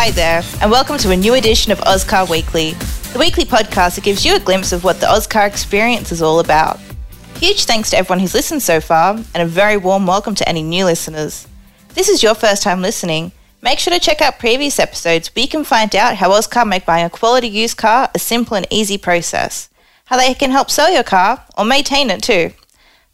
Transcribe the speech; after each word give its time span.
Hi 0.00 0.12
there, 0.12 0.44
and 0.62 0.70
welcome 0.70 0.96
to 0.98 1.10
a 1.10 1.16
new 1.16 1.34
edition 1.34 1.72
of 1.72 1.80
Ozcar 1.80 2.24
Weekly, 2.30 2.70
the 3.12 3.18
weekly 3.18 3.44
podcast 3.44 3.96
that 3.96 4.04
gives 4.04 4.24
you 4.24 4.36
a 4.36 4.40
glimpse 4.40 4.70
of 4.70 4.84
what 4.84 5.00
the 5.00 5.12
Ozcar 5.12 5.44
experience 5.44 6.12
is 6.12 6.22
all 6.22 6.38
about. 6.38 6.78
Huge 7.40 7.64
thanks 7.64 7.90
to 7.90 7.98
everyone 7.98 8.20
who's 8.20 8.32
listened 8.32 8.62
so 8.62 8.80
far, 8.80 9.16
and 9.16 9.42
a 9.42 9.44
very 9.44 9.76
warm 9.76 10.06
welcome 10.06 10.36
to 10.36 10.48
any 10.48 10.62
new 10.62 10.84
listeners. 10.84 11.48
If 11.88 11.96
this 11.96 12.08
is 12.08 12.22
your 12.22 12.36
first 12.36 12.62
time 12.62 12.80
listening, 12.80 13.32
make 13.60 13.80
sure 13.80 13.92
to 13.92 13.98
check 13.98 14.22
out 14.22 14.38
previous 14.38 14.78
episodes 14.78 15.34
where 15.34 15.42
you 15.42 15.48
can 15.48 15.64
find 15.64 15.96
out 15.96 16.14
how 16.14 16.30
Ozcar 16.30 16.64
make 16.64 16.86
buying 16.86 17.04
a 17.04 17.10
quality 17.10 17.48
used 17.48 17.76
car 17.76 18.08
a 18.14 18.20
simple 18.20 18.56
and 18.56 18.68
easy 18.70 18.98
process, 18.98 19.68
how 20.04 20.16
they 20.16 20.32
can 20.32 20.52
help 20.52 20.70
sell 20.70 20.92
your 20.92 21.02
car 21.02 21.44
or 21.56 21.64
maintain 21.64 22.08
it 22.08 22.22
too. 22.22 22.52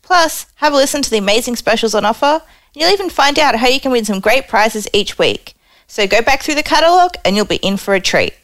Plus, 0.02 0.45
have 0.56 0.74
a 0.74 0.77
listen 0.77 1.01
to 1.01 1.10
the 1.10 1.16
amazing 1.16 1.56
specials 1.56 1.95
on 1.95 2.05
offer, 2.05 2.42
and 2.42 2.42
you'll 2.74 2.92
even 2.92 3.09
find 3.09 3.38
out 3.38 3.56
how 3.56 3.69
you 3.69 3.80
can 3.80 3.91
win 3.91 4.05
some 4.05 4.20
great 4.20 4.48
prizes 4.48 4.87
each 4.92 5.16
week. 5.16 5.53
So 5.87 6.06
go 6.06 6.23
back 6.23 6.43
through 6.43 6.56
the 6.56 6.62
catalogue 6.62 7.16
and 7.24 7.37
you'll 7.37 7.45
be 7.45 7.56
in 7.56 7.77
for 7.77 7.95
a 7.95 8.01
treat. 8.01 8.34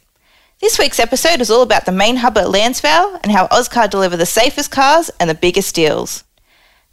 This 0.61 0.79
week's 0.79 1.01
episode 1.01 1.41
is 1.41 1.51
all 1.51 1.63
about 1.63 1.87
the 1.87 1.93
main 1.93 2.17
hub 2.17 2.37
at 2.37 2.51
Lansvale 2.51 3.19
and 3.23 3.33
how 3.33 3.49
Ozcar 3.51 3.89
deliver 3.89 4.17
the 4.17 4.27
safest 4.27 4.71
cars 4.71 5.11
and 5.19 5.31
the 5.31 5.35
biggest 5.35 5.75
deals. 5.75 6.25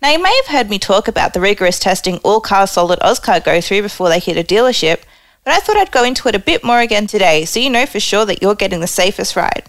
Now, 0.02 0.12
you 0.12 0.22
may 0.22 0.34
have 0.38 0.56
heard 0.56 0.70
me 0.70 0.80
talk 0.80 1.08
about 1.08 1.34
the 1.34 1.42
rigorous 1.42 1.80
testing 1.80 2.18
all 2.20 2.40
cars 2.40 2.72
sold 2.72 2.92
at 2.92 3.04
Ozcar 3.04 3.44
go 3.44 3.60
through 3.60 3.82
before 3.82 4.10
they 4.10 4.20
hit 4.20 4.38
a 4.38 4.44
dealership, 4.44 5.02
but 5.44 5.54
I 5.54 5.58
thought 5.58 5.76
I'd 5.76 5.92
go 5.92 6.04
into 6.04 6.28
it 6.28 6.36
a 6.36 6.40
bit 6.40 6.64
more 6.64 6.80
again 6.80 7.08
today 7.08 7.46
so 7.46 7.60
you 7.60 7.70
know 7.70 7.86
for 7.86 8.00
sure 8.00 8.26
that 8.26 8.42
you're 8.42 8.56
getting 8.56 8.80
the 8.80 8.88
safest 8.88 9.36
ride. 9.36 9.64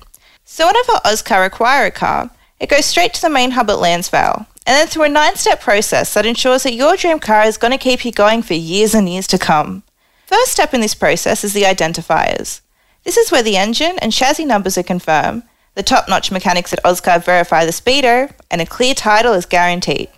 So, 0.45 0.66
whenever 0.66 1.00
Ozcar 1.05 1.45
acquire 1.45 1.86
a 1.86 1.91
car, 1.91 2.30
it 2.60 2.69
goes 2.69 2.84
straight 2.84 3.14
to 3.14 3.22
the 3.22 3.30
main 3.30 3.52
hub 3.52 3.70
at 3.70 3.78
Lansvale, 3.78 4.47
and 4.66 4.74
then 4.77 4.86
through 4.86 5.05
a 5.05 5.08
nine 5.08 5.36
step 5.36 5.60
process 5.60 6.14
that 6.14 6.27
ensures 6.27 6.62
that 6.62 6.74
your 6.74 6.97
dream 6.97 7.19
car 7.19 7.45
is 7.45 7.56
going 7.56 7.72
to 7.72 7.78
keep 7.78 8.05
you 8.05 8.12
going 8.12 8.42
for 8.42 8.55
years 8.55 8.95
and 8.95 9.08
years 9.08 9.27
to 9.28 9.39
come. 9.39 9.83
First 10.28 10.52
step 10.52 10.74
in 10.74 10.82
this 10.82 10.94
process 10.94 11.42
is 11.42 11.54
the 11.54 11.62
identifiers. 11.62 12.60
This 13.02 13.16
is 13.16 13.32
where 13.32 13.42
the 13.42 13.56
engine 13.56 13.98
and 14.02 14.12
chassis 14.12 14.44
numbers 14.44 14.76
are 14.76 14.82
confirmed, 14.82 15.42
the 15.72 15.82
top-notch 15.82 16.30
mechanics 16.30 16.70
at 16.70 16.84
Ozcar 16.84 17.18
verify 17.18 17.64
the 17.64 17.72
speedo, 17.72 18.30
and 18.50 18.60
a 18.60 18.66
clear 18.66 18.92
title 18.92 19.32
is 19.32 19.46
guaranteed. 19.46 20.10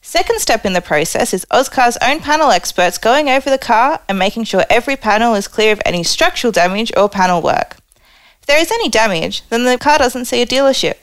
Second 0.00 0.38
step 0.38 0.64
in 0.64 0.74
the 0.74 0.80
process 0.80 1.34
is 1.34 1.44
Ozcar's 1.50 1.98
own 2.00 2.20
panel 2.20 2.52
experts 2.52 2.98
going 2.98 3.28
over 3.28 3.50
the 3.50 3.58
car 3.58 4.00
and 4.08 4.16
making 4.16 4.44
sure 4.44 4.64
every 4.70 4.94
panel 4.94 5.34
is 5.34 5.48
clear 5.48 5.72
of 5.72 5.82
any 5.84 6.04
structural 6.04 6.52
damage 6.52 6.92
or 6.96 7.08
panel 7.08 7.42
work. 7.42 7.78
If 8.38 8.46
there 8.46 8.60
is 8.60 8.70
any 8.70 8.88
damage, 8.88 9.42
then 9.48 9.64
the 9.64 9.76
car 9.76 9.98
doesn't 9.98 10.26
see 10.26 10.40
a 10.40 10.46
dealership. 10.46 10.98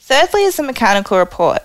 Thirdly 0.00 0.42
is 0.42 0.56
the 0.56 0.64
mechanical 0.64 1.16
report. 1.16 1.62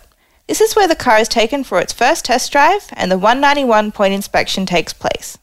This 0.48 0.62
is 0.62 0.76
where 0.76 0.88
the 0.88 0.96
car 0.96 1.18
is 1.18 1.28
taken 1.28 1.64
for 1.64 1.80
its 1.80 1.92
first 1.92 2.26
test 2.26 2.52
drive 2.52 2.90
and 2.92 3.12
the 3.12 3.18
191 3.18 3.92
point 3.92 4.14
inspection 4.14 4.68
takes 4.68 4.94
place. 4.94 5.40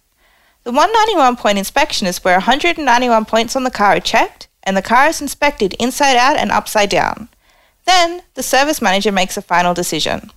The 0.71 0.77
191 0.77 1.35
point 1.35 1.59
inspection 1.59 2.07
is 2.07 2.23
where 2.23 2.37
191 2.37 3.25
points 3.25 3.57
on 3.57 3.65
the 3.65 3.73
car 3.73 3.97
are 3.97 3.99
checked 3.99 4.47
and 4.63 4.77
the 4.77 4.83
car 4.83 5.09
is 5.09 5.21
inspected 5.21 5.75
inside 5.81 6.17
out 6.17 6.37
and 6.37 6.53
upside 6.53 6.91
down. 6.91 7.29
Then, 7.87 8.23
the 8.35 8.45
service 8.45 8.81
manager 8.81 9.11
makes 9.11 9.37
a 9.37 9.43
final 9.43 9.75
decision. 9.75 10.31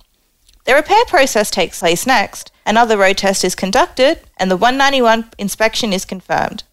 The 0.64 0.74
repair 0.74 1.04
process 1.06 1.52
takes 1.52 1.78
place 1.78 2.04
next, 2.04 2.50
another 2.66 2.98
road 2.98 3.18
test 3.18 3.44
is 3.44 3.54
conducted, 3.54 4.22
and 4.36 4.50
the 4.50 4.56
191 4.56 5.30
inspection 5.38 5.92
is 5.92 6.04
confirmed. 6.04 6.64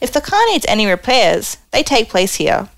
If 0.00 0.12
the 0.12 0.20
car 0.20 0.46
needs 0.46 0.64
any 0.68 0.86
repairs, 0.86 1.56
they 1.72 1.82
take 1.82 2.10
place 2.10 2.36
here. 2.36 2.68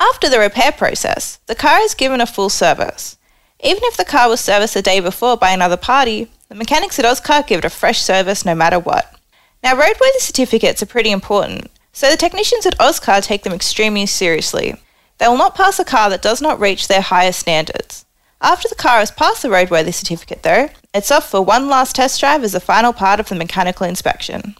After 0.00 0.28
the 0.28 0.40
repair 0.40 0.72
process, 0.72 1.38
the 1.46 1.54
car 1.54 1.78
is 1.78 1.94
given 1.94 2.20
a 2.20 2.26
full 2.26 2.48
service. 2.48 3.18
Even 3.62 3.84
if 3.84 3.96
the 3.96 4.04
car 4.04 4.28
was 4.28 4.40
serviced 4.40 4.74
the 4.74 4.82
day 4.82 4.98
before 4.98 5.36
by 5.36 5.52
another 5.52 5.76
party, 5.76 6.28
the 6.48 6.56
mechanics 6.56 6.98
at 6.98 7.04
Ozcar 7.04 7.46
give 7.46 7.60
it 7.60 7.64
a 7.64 7.70
fresh 7.70 8.00
service 8.02 8.44
no 8.44 8.56
matter 8.56 8.80
what. 8.80 9.14
Now, 9.62 9.74
roadworthy 9.74 10.20
certificates 10.20 10.82
are 10.82 10.86
pretty 10.86 11.10
important, 11.10 11.70
so 11.92 12.10
the 12.10 12.16
technicians 12.16 12.64
at 12.64 12.80
Ozcar 12.80 13.20
take 13.20 13.42
them 13.42 13.52
extremely 13.52 14.06
seriously. 14.06 14.74
They 15.18 15.28
will 15.28 15.36
not 15.36 15.54
pass 15.54 15.78
a 15.78 15.84
car 15.84 16.08
that 16.08 16.22
does 16.22 16.40
not 16.40 16.58
reach 16.58 16.88
their 16.88 17.02
highest 17.02 17.40
standards. 17.40 18.06
After 18.40 18.68
the 18.68 18.74
car 18.74 19.00
has 19.00 19.10
passed 19.10 19.42
the 19.42 19.48
roadworthy 19.48 19.92
certificate, 19.92 20.42
though, 20.42 20.70
it's 20.94 21.10
off 21.10 21.30
for 21.30 21.42
one 21.42 21.68
last 21.68 21.94
test 21.94 22.18
drive 22.18 22.42
as 22.42 22.52
the 22.52 22.60
final 22.60 22.94
part 22.94 23.20
of 23.20 23.28
the 23.28 23.34
mechanical 23.34 23.86
inspection. 23.86 24.56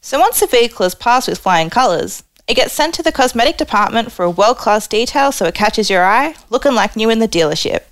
So 0.00 0.18
once 0.18 0.40
the 0.40 0.48
vehicle 0.48 0.84
is 0.84 0.96
passed 0.96 1.28
with 1.28 1.38
flying 1.38 1.70
colours, 1.70 2.24
it 2.48 2.54
gets 2.54 2.72
sent 2.72 2.94
to 2.94 3.04
the 3.04 3.12
cosmetic 3.12 3.56
department 3.56 4.10
for 4.10 4.24
a 4.24 4.30
world 4.30 4.58
class 4.58 4.88
detail 4.88 5.30
so 5.30 5.44
it 5.44 5.54
catches 5.54 5.88
your 5.88 6.04
eye, 6.04 6.34
looking 6.48 6.74
like 6.74 6.96
new 6.96 7.08
in 7.08 7.20
the 7.20 7.28
dealership. 7.28 7.82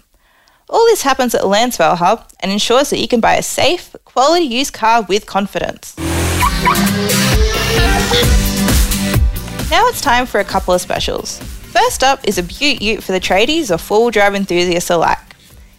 All 0.69 0.84
this 0.86 1.02
happens 1.02 1.36
at 1.36 1.42
the 1.42 1.46
Lansvale 1.46 1.98
Hub 1.98 2.28
and 2.40 2.50
ensures 2.50 2.90
that 2.90 2.98
you 2.98 3.06
can 3.06 3.20
buy 3.20 3.36
a 3.36 3.42
safe, 3.42 3.94
quality 4.04 4.44
used 4.44 4.72
car 4.72 5.02
with 5.02 5.25
confidence. 5.25 5.94
Now 9.70 9.86
it's 9.86 10.00
time 10.00 10.26
for 10.26 10.41
a 10.41 10.44
couple 10.44 10.74
of 10.74 10.80
specials. 10.80 11.38
First 11.38 12.02
up 12.02 12.26
is 12.26 12.36
a 12.36 12.42
beaut 12.42 12.82
ute 12.82 13.04
for 13.04 13.12
the 13.12 13.20
tradies 13.20 13.72
or 13.72 13.78
four-wheel 13.78 14.10
drive 14.10 14.34
enthusiasts 14.34 14.91
alike. 14.91 15.19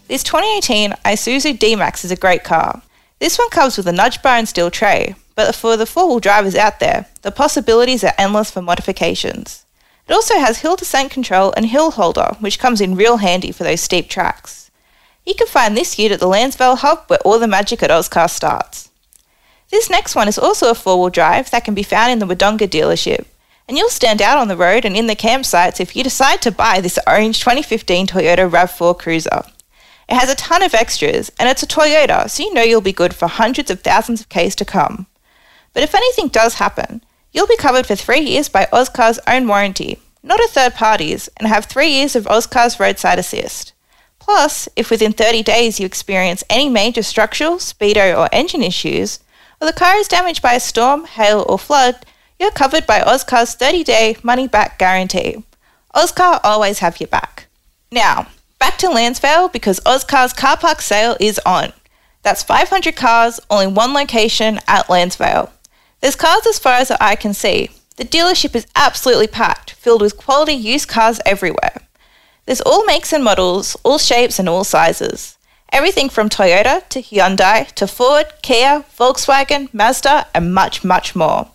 This 0.08 0.24
2018 0.24 0.92
Isuzu 1.04 1.60
D-Max 1.60 2.06
is 2.06 2.12
a 2.12 2.16
great 2.16 2.46
car. 2.46 2.82
This 3.20 3.38
one 3.38 3.50
comes 3.50 3.76
with 3.76 3.88
a 3.88 3.92
nudge 3.92 4.22
bar 4.22 4.38
and 4.38 4.48
steel 4.48 4.72
tray, 4.72 5.16
but 5.36 5.54
for 5.54 5.76
the 5.76 5.86
four-wheel 5.86 6.22
drivers 6.22 6.56
out 6.56 6.80
there, 6.80 7.08
the 7.24 7.32
possibilities 7.32 8.06
are 8.06 8.14
endless 8.18 8.50
for 8.50 8.62
modifications. 8.62 9.66
It 10.08 10.14
also 10.14 10.40
has 10.40 10.60
hill 10.60 10.78
descent 10.78 11.12
control 11.12 11.54
and 11.58 11.66
hill 11.66 11.92
holder, 11.92 12.38
which 12.40 12.58
comes 12.58 12.80
in 12.80 12.96
real 12.96 13.18
handy 13.18 13.52
for 13.52 13.66
those 13.66 13.82
steep 13.82 14.08
tracks. 14.08 14.72
You 15.26 15.36
can 15.36 15.48
find 15.48 15.76
this 15.76 16.00
ute 16.00 16.14
at 16.14 16.22
the 16.22 16.28
Lansvale 16.28 16.78
hub 16.78 17.04
where 17.08 17.20
all 17.26 17.38
the 17.38 17.48
magic 17.48 17.84
at 17.84 17.92
Ozcar 17.92 18.30
starts. 18.30 18.90
This 19.72 19.90
next 19.90 20.16
one 20.16 20.28
is 20.28 20.40
also 20.40 20.72
a 20.72 20.76
four-wheel 20.76 21.12
drive 21.12 21.52
that 21.52 21.64
can 21.64 21.76
be 21.76 21.84
found 21.84 22.12
in 22.12 22.20
the 22.20 22.26
Wodonga 22.26 22.68
dealership, 22.68 23.26
and 23.68 23.78
you'll 23.78 23.90
stand 23.90 24.20
out 24.20 24.40
on 24.40 24.48
the 24.48 24.58
road 24.58 24.84
and 24.84 24.98
in 24.98 25.06
the 25.06 25.16
campsites 25.16 25.80
if 25.80 25.96
you 25.96 26.04
decide 26.04 26.42
to 26.42 26.52
buy 26.52 26.82
this 26.82 26.98
orange 27.06 27.40
2015 27.40 28.08
Toyota 28.08 28.50
RAV4 28.50 28.98
Cruiser. 28.98 29.44
It 30.10 30.16
has 30.16 30.28
a 30.28 30.36
ton 30.36 30.64
of 30.64 30.74
extras, 30.74 31.32
and 31.38 31.48
it's 31.48 31.62
a 31.62 31.68
Toyota, 31.68 32.28
so 32.28 32.42
you 32.42 32.52
know 32.52 32.64
you'll 32.64 32.82
be 32.82 32.92
good 32.92 33.14
for 33.14 33.28
hundreds 33.28 33.70
of 33.70 33.82
thousands 33.82 34.22
of 34.22 34.30
Ks 34.30 34.56
to 34.56 34.66
come. 34.66 35.06
But 35.74 35.84
if 35.84 35.94
anything 35.94 36.30
does 36.30 36.56
happen, 36.56 37.04
you'll 37.32 37.46
be 37.46 37.58
covered 37.58 37.86
for 37.86 37.96
three 37.96 38.22
years 38.22 38.50
by 38.50 38.68
Ozcar's 38.74 39.20
own 39.28 39.48
warranty, 39.48 40.00
not 40.24 40.40
a 40.40 40.48
third 40.48 40.74
party's, 40.74 41.30
and 41.38 41.48
have 41.48 41.66
three 41.66 41.90
years 41.90 42.16
of 42.16 42.26
Ozcar's 42.26 42.80
roadside 42.80 43.20
assist. 43.20 43.74
Plus, 44.18 44.68
if 44.76 44.90
within 44.90 45.14
30 45.14 45.44
days 45.44 45.80
you 45.80 45.86
experience 45.86 46.44
any 46.50 46.70
major 46.70 47.04
structural, 47.04 47.58
speedo, 47.58 48.18
or 48.18 48.30
engine 48.32 48.64
issues, 48.64 49.20
or 49.62 49.68
the 49.68 49.74
car 49.74 49.96
is 49.98 50.08
damaged 50.08 50.42
by 50.42 50.54
a 50.54 50.60
storm, 50.60 51.06
hail, 51.06 51.46
or 51.48 51.60
flood, 51.60 52.06
you're 52.40 52.52
covered 52.52 52.88
by 52.88 53.02
Ozcar's 53.02 53.54
30 53.56 53.84
day 53.84 54.16
money 54.24 54.48
back 54.48 54.80
guarantee. 54.80 55.44
Ozcar 55.94 56.40
always 56.44 56.80
have 56.80 57.00
your 57.00 57.08
back. 57.08 57.48
Now, 57.92 58.28
back 58.60 58.78
to 58.78 58.88
Lansvale 58.88 59.52
because 59.52 59.80
Ozcar's 59.82 60.34
car 60.34 60.58
park 60.58 60.82
sale 60.82 61.18
is 61.20 61.40
on. 61.46 61.74
That's 62.22 62.44
500 62.44 62.96
cars, 62.96 63.40
only 63.50 63.68
one 63.68 63.94
location 63.94 64.60
at 64.68 64.90
Lansvale. 64.90 65.52
There's 66.02 66.16
cars 66.16 66.46
as 66.48 66.60
far 66.60 66.74
as 66.74 66.90
the 66.90 67.04
eye 67.04 67.16
can 67.16 67.34
see. 67.34 67.70
The 67.98 68.06
dealership 68.06 68.56
is 68.56 68.68
absolutely 68.76 69.28
packed, 69.28 69.72
filled 69.72 70.02
with 70.02 70.18
quality 70.18 70.54
used 70.54 70.88
cars 70.88 71.20
everywhere. 71.26 71.82
There's 72.46 72.62
all 72.62 72.86
makes 72.86 73.12
and 73.12 73.24
models, 73.24 73.76
all 73.84 73.98
shapes 73.98 74.40
and 74.40 74.48
all 74.48 74.64
sizes. 74.64 75.38
Everything 75.72 76.10
from 76.10 76.30
Toyota 76.30 76.88
to 76.90 77.02
Hyundai 77.02 77.72
to 77.74 77.86
Ford, 77.86 78.26
Kia, 78.42 78.84
Volkswagen, 78.98 79.72
Mazda, 79.72 80.26
and 80.34 80.54
much, 80.54 80.84
much 80.84 81.16
more. 81.16 81.50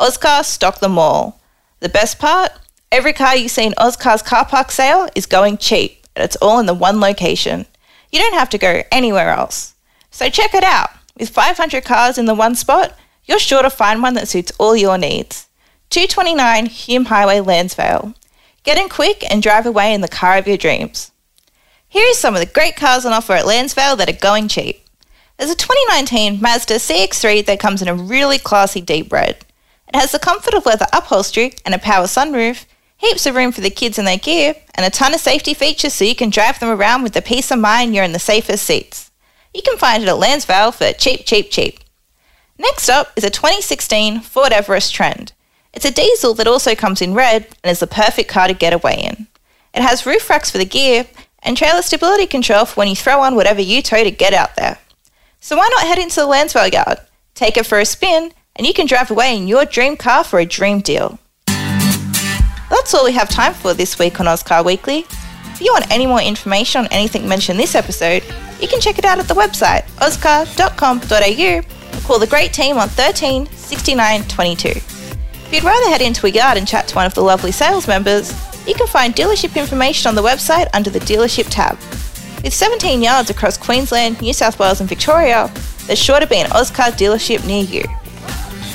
Ozcar 0.00 0.42
stock 0.42 0.80
them 0.80 0.98
all. 0.98 1.38
The 1.80 1.90
best 1.90 2.18
part? 2.18 2.52
Every 2.90 3.12
car 3.12 3.36
you 3.36 3.48
see 3.48 3.66
in 3.66 3.74
Ozcar's 3.76 4.22
car 4.22 4.46
park 4.46 4.70
sale 4.70 5.08
is 5.14 5.26
going 5.26 5.58
cheap, 5.58 6.06
and 6.16 6.24
it's 6.24 6.36
all 6.36 6.58
in 6.58 6.66
the 6.66 6.72
one 6.72 6.98
location. 6.98 7.66
You 8.10 8.20
don't 8.20 8.38
have 8.38 8.48
to 8.50 8.58
go 8.58 8.82
anywhere 8.90 9.30
else. 9.30 9.74
So 10.10 10.30
check 10.30 10.54
it 10.54 10.64
out. 10.64 10.90
With 11.18 11.28
500 11.28 11.84
cars 11.84 12.16
in 12.16 12.24
the 12.24 12.34
one 12.34 12.54
spot, 12.54 12.96
you're 13.26 13.38
sure 13.38 13.62
to 13.62 13.68
find 13.68 14.02
one 14.02 14.14
that 14.14 14.28
suits 14.28 14.52
all 14.58 14.76
your 14.76 14.96
needs. 14.96 15.46
229 15.90 16.66
Hume 16.66 17.04
Highway, 17.06 17.40
Lansvale. 17.40 18.14
Get 18.64 18.78
in 18.78 18.88
quick 18.88 19.30
and 19.30 19.42
drive 19.42 19.66
away 19.66 19.92
in 19.92 20.00
the 20.00 20.08
car 20.08 20.38
of 20.38 20.48
your 20.48 20.56
dreams. 20.56 21.10
Here 21.90 22.06
are 22.06 22.14
some 22.14 22.34
of 22.34 22.40
the 22.40 22.46
great 22.46 22.76
cars 22.76 23.06
on 23.06 23.14
offer 23.14 23.32
at 23.32 23.46
Lansvale 23.46 23.96
that 23.96 24.10
are 24.10 24.20
going 24.20 24.48
cheap. 24.48 24.84
There's 25.38 25.50
a 25.50 25.56
2019 25.56 26.38
Mazda 26.38 26.74
CX-3 26.74 27.46
that 27.46 27.58
comes 27.58 27.80
in 27.80 27.88
a 27.88 27.94
really 27.94 28.36
classy 28.36 28.82
deep 28.82 29.10
red. 29.10 29.46
It 29.88 29.96
has 29.96 30.12
the 30.12 30.18
comfort 30.18 30.52
of 30.52 30.66
leather 30.66 30.86
upholstery 30.92 31.54
and 31.64 31.74
a 31.74 31.78
power 31.78 32.04
sunroof, 32.04 32.66
heaps 32.98 33.24
of 33.24 33.34
room 33.34 33.52
for 33.52 33.62
the 33.62 33.70
kids 33.70 33.98
and 33.98 34.06
their 34.06 34.18
gear, 34.18 34.54
and 34.74 34.84
a 34.84 34.90
ton 34.90 35.14
of 35.14 35.20
safety 35.20 35.54
features 35.54 35.94
so 35.94 36.04
you 36.04 36.14
can 36.14 36.28
drive 36.28 36.60
them 36.60 36.68
around 36.68 37.04
with 37.04 37.14
the 37.14 37.22
peace 37.22 37.50
of 37.50 37.58
mind 37.58 37.94
you're 37.94 38.04
in 38.04 38.12
the 38.12 38.18
safest 38.18 38.66
seats. 38.66 39.10
You 39.54 39.62
can 39.62 39.78
find 39.78 40.02
it 40.02 40.10
at 40.10 40.18
Lansvale 40.18 40.72
for 40.72 40.92
cheap, 40.92 41.24
cheap, 41.24 41.50
cheap. 41.50 41.80
Next 42.58 42.90
up 42.90 43.12
is 43.16 43.24
a 43.24 43.30
2016 43.30 44.20
Ford 44.20 44.52
Everest 44.52 44.92
Trend. 44.92 45.32
It's 45.72 45.86
a 45.86 45.90
diesel 45.90 46.34
that 46.34 46.46
also 46.46 46.74
comes 46.74 47.00
in 47.00 47.14
red 47.14 47.46
and 47.64 47.70
is 47.70 47.80
the 47.80 47.86
perfect 47.86 48.28
car 48.28 48.46
to 48.46 48.52
get 48.52 48.74
away 48.74 48.96
in. 49.04 49.26
It 49.72 49.80
has 49.80 50.04
roof 50.04 50.28
racks 50.28 50.50
for 50.50 50.58
the 50.58 50.66
gear 50.66 51.06
and 51.42 51.56
trailer 51.56 51.82
stability 51.82 52.26
control 52.26 52.64
for 52.64 52.74
when 52.74 52.88
you 52.88 52.96
throw 52.96 53.20
on 53.20 53.34
whatever 53.34 53.60
you 53.60 53.82
tow 53.82 54.02
to 54.02 54.10
get 54.10 54.34
out 54.34 54.56
there. 54.56 54.78
So 55.40 55.56
why 55.56 55.68
not 55.72 55.86
head 55.86 55.98
into 55.98 56.16
the 56.16 56.26
Lansvale 56.26 56.72
yard, 56.72 56.98
take 57.34 57.56
it 57.56 57.66
for 57.66 57.78
a 57.78 57.84
spin, 57.84 58.32
and 58.56 58.66
you 58.66 58.74
can 58.74 58.86
drive 58.86 59.10
away 59.10 59.36
in 59.36 59.46
your 59.46 59.64
dream 59.64 59.96
car 59.96 60.24
for 60.24 60.40
a 60.40 60.44
dream 60.44 60.80
deal. 60.80 61.18
That's 61.46 62.92
all 62.92 63.04
we 63.04 63.12
have 63.12 63.28
time 63.28 63.54
for 63.54 63.72
this 63.72 63.98
week 63.98 64.20
on 64.20 64.26
Ozcar 64.26 64.64
Weekly. 64.64 65.06
If 65.52 65.60
you 65.60 65.72
want 65.72 65.90
any 65.90 66.06
more 66.06 66.20
information 66.20 66.82
on 66.82 66.88
anything 66.92 67.28
mentioned 67.28 67.58
this 67.58 67.74
episode, 67.74 68.22
you 68.60 68.68
can 68.68 68.80
check 68.80 68.98
it 68.98 69.04
out 69.04 69.18
at 69.18 69.28
the 69.28 69.34
website 69.34 69.84
ozcar.com.au 70.00 71.58
or 71.96 72.00
call 72.02 72.18
the 72.18 72.26
great 72.26 72.52
team 72.52 72.78
on 72.78 72.88
13 72.88 73.46
69 73.46 74.24
22. 74.24 74.68
If 74.68 75.52
you'd 75.52 75.64
rather 75.64 75.88
head 75.88 76.02
into 76.02 76.26
a 76.26 76.30
yard 76.30 76.58
and 76.58 76.68
chat 76.68 76.88
to 76.88 76.94
one 76.94 77.06
of 77.06 77.14
the 77.14 77.22
lovely 77.22 77.52
sales 77.52 77.88
members, 77.88 78.32
you 78.68 78.74
can 78.74 78.86
find 78.86 79.14
dealership 79.14 79.56
information 79.56 80.08
on 80.08 80.14
the 80.14 80.22
website 80.22 80.68
under 80.74 80.90
the 80.90 81.00
dealership 81.00 81.46
tab. 81.48 81.78
With 82.44 82.52
17 82.52 83.02
yards 83.02 83.30
across 83.30 83.56
Queensland, 83.56 84.20
New 84.20 84.32
South 84.32 84.58
Wales, 84.58 84.80
and 84.80 84.88
Victoria, 84.88 85.50
there's 85.86 85.98
sure 85.98 86.20
to 86.20 86.26
be 86.26 86.36
an 86.36 86.50
Ozcar 86.50 86.92
dealership 86.92 87.46
near 87.46 87.64
you. 87.64 87.84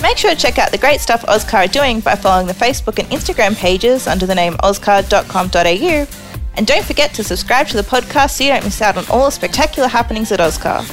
Make 0.01 0.17
sure 0.17 0.31
to 0.31 0.35
check 0.35 0.57
out 0.57 0.71
the 0.71 0.77
great 0.77 0.99
stuff 0.99 1.23
Ozcar 1.27 1.65
are 1.65 1.67
doing 1.67 2.01
by 2.01 2.15
following 2.15 2.47
the 2.47 2.53
Facebook 2.53 2.99
and 2.99 3.07
Instagram 3.09 3.55
pages 3.55 4.07
under 4.07 4.25
the 4.25 4.35
name 4.35 4.57
ozcar.com.au. 4.61 6.07
And 6.55 6.67
don't 6.67 6.85
forget 6.85 7.13
to 7.13 7.23
subscribe 7.23 7.67
to 7.67 7.77
the 7.77 7.83
podcast 7.83 8.31
so 8.31 8.43
you 8.43 8.49
don't 8.49 8.63
miss 8.63 8.81
out 8.81 8.97
on 8.97 9.05
all 9.09 9.25
the 9.25 9.31
spectacular 9.31 9.87
happenings 9.87 10.31
at 10.31 10.39
Ozcar. 10.39 10.83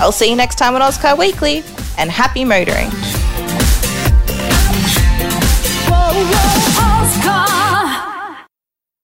I'll 0.00 0.12
see 0.12 0.30
you 0.30 0.36
next 0.36 0.56
time 0.56 0.74
on 0.74 0.80
Ozcar 0.80 1.16
Weekly, 1.16 1.62
and 1.98 2.10
happy 2.10 2.44
motoring! 2.44 2.90